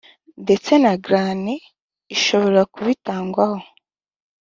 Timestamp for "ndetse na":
0.43-0.93